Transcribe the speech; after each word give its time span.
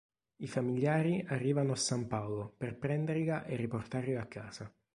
I 0.37 0.47
famigliari 0.47 1.23
arrivano 1.29 1.73
a 1.73 1.75
San 1.75 2.07
Paolo 2.07 2.55
per 2.57 2.75
prenderla 2.75 3.45
e 3.45 3.55
riportarla 3.55 4.19
a 4.19 4.25
casa. 4.25 4.73